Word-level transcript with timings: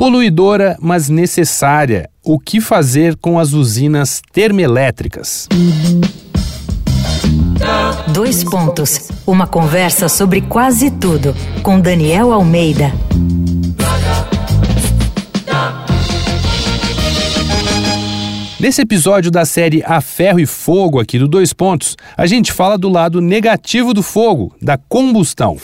Poluidora, 0.00 0.78
mas 0.80 1.10
necessária. 1.10 2.08
O 2.24 2.38
que 2.38 2.58
fazer 2.58 3.16
com 3.16 3.38
as 3.38 3.52
usinas 3.52 4.22
termoelétricas? 4.32 5.46
Dois 8.08 8.42
pontos. 8.42 9.10
Uma 9.26 9.46
conversa 9.46 10.08
sobre 10.08 10.40
quase 10.40 10.90
tudo 10.90 11.36
com 11.62 11.78
Daniel 11.78 12.32
Almeida. 12.32 12.90
Nesse 18.58 18.80
episódio 18.80 19.30
da 19.30 19.44
série 19.44 19.82
A 19.84 20.00
Ferro 20.00 20.40
e 20.40 20.46
Fogo 20.46 20.98
aqui 20.98 21.18
do 21.18 21.28
Dois 21.28 21.52
Pontos, 21.52 21.94
a 22.16 22.24
gente 22.24 22.54
fala 22.54 22.78
do 22.78 22.88
lado 22.88 23.20
negativo 23.20 23.92
do 23.92 24.02
fogo, 24.02 24.56
da 24.62 24.78
combustão. 24.78 25.58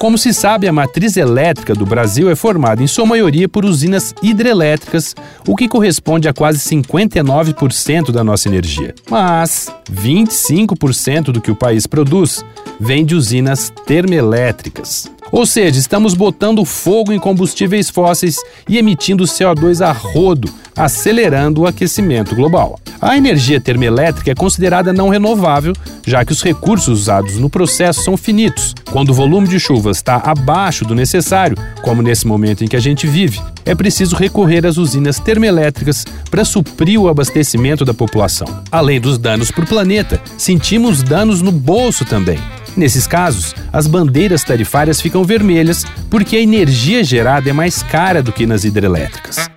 Como 0.00 0.16
se 0.16 0.32
sabe, 0.32 0.66
a 0.66 0.72
matriz 0.72 1.18
elétrica 1.18 1.74
do 1.74 1.84
Brasil 1.84 2.30
é 2.30 2.34
formada 2.34 2.82
em 2.82 2.86
sua 2.86 3.04
maioria 3.04 3.46
por 3.46 3.66
usinas 3.66 4.14
hidrelétricas, 4.22 5.14
o 5.46 5.54
que 5.54 5.68
corresponde 5.68 6.26
a 6.26 6.32
quase 6.32 6.58
59% 6.58 8.10
da 8.10 8.24
nossa 8.24 8.48
energia. 8.48 8.94
Mas 9.10 9.70
25% 9.92 11.24
do 11.24 11.40
que 11.42 11.50
o 11.50 11.54
país 11.54 11.86
produz 11.86 12.42
vem 12.80 13.04
de 13.04 13.14
usinas 13.14 13.70
termoelétricas. 13.84 15.06
Ou 15.32 15.46
seja, 15.46 15.78
estamos 15.78 16.14
botando 16.14 16.64
fogo 16.64 17.12
em 17.12 17.18
combustíveis 17.18 17.88
fósseis 17.88 18.36
e 18.68 18.78
emitindo 18.78 19.24
CO2 19.24 19.80
a 19.84 19.92
rodo, 19.92 20.52
acelerando 20.76 21.62
o 21.62 21.66
aquecimento 21.66 22.34
global. 22.34 22.78
A 23.00 23.16
energia 23.16 23.60
termoelétrica 23.60 24.30
é 24.30 24.34
considerada 24.34 24.92
não 24.92 25.08
renovável, 25.08 25.72
já 26.06 26.24
que 26.24 26.32
os 26.32 26.42
recursos 26.42 27.00
usados 27.00 27.36
no 27.36 27.48
processo 27.48 28.02
são 28.02 28.16
finitos. 28.16 28.74
Quando 28.90 29.10
o 29.10 29.14
volume 29.14 29.48
de 29.48 29.58
chuvas 29.58 29.98
está 29.98 30.16
abaixo 30.16 30.84
do 30.84 30.94
necessário, 30.94 31.56
como 31.82 32.02
nesse 32.02 32.26
momento 32.26 32.64
em 32.64 32.68
que 32.68 32.76
a 32.76 32.80
gente 32.80 33.06
vive, 33.06 33.40
é 33.64 33.74
preciso 33.74 34.16
recorrer 34.16 34.66
às 34.66 34.76
usinas 34.76 35.18
termoelétricas 35.18 36.04
para 36.30 36.44
suprir 36.44 37.00
o 37.00 37.08
abastecimento 37.08 37.84
da 37.84 37.94
população. 37.94 38.46
Além 38.70 39.00
dos 39.00 39.16
danos 39.16 39.50
para 39.50 39.64
o 39.64 39.68
planeta, 39.68 40.20
sentimos 40.36 41.02
danos 41.02 41.40
no 41.40 41.52
bolso 41.52 42.04
também. 42.04 42.38
Nesses 42.76 43.06
casos, 43.06 43.54
as 43.72 43.86
bandeiras 43.86 44.44
tarifárias 44.44 45.00
ficam 45.00 45.24
vermelhas 45.24 45.84
porque 46.08 46.36
a 46.36 46.40
energia 46.40 47.02
gerada 47.02 47.50
é 47.50 47.52
mais 47.52 47.82
cara 47.82 48.22
do 48.22 48.32
que 48.32 48.46
nas 48.46 48.64
hidrelétricas. 48.64 49.49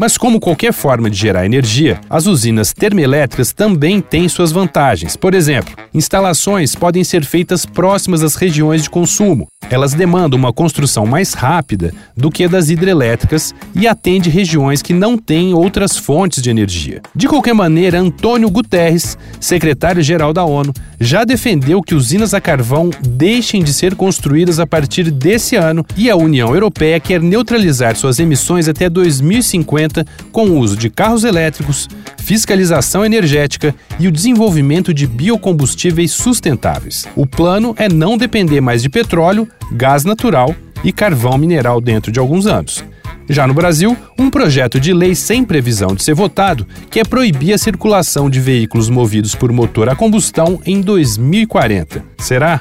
Mas, 0.00 0.16
como 0.16 0.40
qualquer 0.40 0.72
forma 0.72 1.10
de 1.10 1.18
gerar 1.18 1.44
energia, 1.44 2.00
as 2.08 2.24
usinas 2.24 2.72
termoelétricas 2.72 3.52
também 3.52 4.00
têm 4.00 4.30
suas 4.30 4.50
vantagens. 4.50 5.14
Por 5.14 5.34
exemplo, 5.34 5.74
instalações 5.92 6.74
podem 6.74 7.04
ser 7.04 7.22
feitas 7.22 7.66
próximas 7.66 8.22
às 8.22 8.34
regiões 8.34 8.82
de 8.82 8.88
consumo. 8.88 9.46
Elas 9.70 9.92
demandam 9.92 10.38
uma 10.38 10.54
construção 10.54 11.04
mais 11.04 11.34
rápida 11.34 11.92
do 12.16 12.30
que 12.30 12.44
a 12.44 12.48
das 12.48 12.70
hidrelétricas 12.70 13.54
e 13.74 13.86
atende 13.86 14.30
regiões 14.30 14.80
que 14.80 14.94
não 14.94 15.18
têm 15.18 15.52
outras 15.52 15.98
fontes 15.98 16.42
de 16.42 16.48
energia. 16.48 17.02
De 17.14 17.28
qualquer 17.28 17.54
maneira, 17.54 18.00
Antônio 18.00 18.50
Guterres, 18.50 19.18
secretário-geral 19.38 20.32
da 20.32 20.44
ONU, 20.44 20.72
já 20.98 21.24
defendeu 21.24 21.82
que 21.82 21.94
usinas 21.94 22.32
a 22.32 22.40
carvão 22.40 22.90
deixem 23.06 23.62
de 23.62 23.72
ser 23.72 23.94
construídas 23.94 24.58
a 24.58 24.66
partir 24.66 25.10
desse 25.10 25.56
ano 25.56 25.84
e 25.94 26.08
a 26.10 26.16
União 26.16 26.54
Europeia 26.54 26.98
quer 26.98 27.20
neutralizar 27.20 27.96
suas 27.96 28.18
emissões 28.18 28.66
até 28.66 28.88
2050 28.88 29.89
com 30.32 30.46
o 30.46 30.58
uso 30.58 30.76
de 30.76 30.90
carros 30.90 31.24
elétricos, 31.24 31.88
fiscalização 32.18 33.04
energética 33.04 33.74
e 33.98 34.06
o 34.06 34.12
desenvolvimento 34.12 34.92
de 34.94 35.06
biocombustíveis 35.06 36.12
sustentáveis. 36.12 37.06
O 37.16 37.26
plano 37.26 37.74
é 37.78 37.88
não 37.88 38.16
depender 38.16 38.60
mais 38.60 38.82
de 38.82 38.88
petróleo, 38.88 39.48
gás 39.72 40.04
natural 40.04 40.54
e 40.84 40.92
carvão 40.92 41.36
mineral 41.36 41.80
dentro 41.80 42.10
de 42.10 42.18
alguns 42.18 42.46
anos. 42.46 42.84
Já 43.28 43.46
no 43.46 43.54
Brasil, 43.54 43.96
um 44.18 44.28
projeto 44.28 44.80
de 44.80 44.92
lei 44.92 45.14
sem 45.14 45.44
previsão 45.44 45.94
de 45.94 46.02
ser 46.02 46.14
votado 46.14 46.66
quer 46.90 47.06
proibir 47.06 47.52
a 47.52 47.58
circulação 47.58 48.28
de 48.28 48.40
veículos 48.40 48.88
movidos 48.88 49.36
por 49.36 49.52
motor 49.52 49.88
a 49.88 49.94
combustão 49.94 50.60
em 50.66 50.80
2040. 50.80 52.04
Será? 52.18 52.58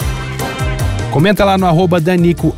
Comenta 1.12 1.44
lá 1.44 1.58
no 1.58 1.66
arroba 1.66 2.00
Danico 2.00 2.54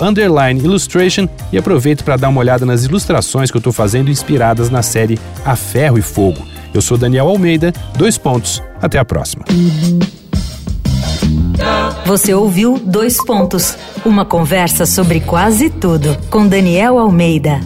Illustration 0.64 1.28
e 1.52 1.58
aproveita 1.58 2.04
para 2.04 2.18
dar 2.18 2.30
uma 2.30 2.40
olhada 2.40 2.66
nas 2.66 2.84
ilustrações 2.84 3.50
que 3.50 3.56
eu 3.56 3.60
estou 3.60 3.72
fazendo 3.72 4.12
inspiradas 4.12 4.70
na 4.70 4.82
série 4.82 5.18
A 5.46 5.56
Ferro 5.56 5.98
e 5.98 6.02
Fogo. 6.02 6.46
Eu 6.74 6.82
sou 6.82 6.98
Daniel 6.98 7.28
Almeida, 7.28 7.74
dois 7.98 8.18
pontos. 8.18 8.62
Até 8.82 8.98
a 8.98 9.06
próxima. 9.06 9.46
Você 12.06 12.34
ouviu 12.34 12.82
Dois 12.84 13.24
Pontos, 13.24 13.78
uma 14.04 14.26
conversa 14.26 14.86
sobre 14.86 15.22
quase 15.22 15.70
tudo 15.70 16.18
com 16.30 16.48
Daniel 16.48 16.98
Almeida. 16.98 17.60